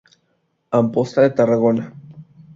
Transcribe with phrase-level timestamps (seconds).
[0.79, 1.93] Amposta de Tarragona.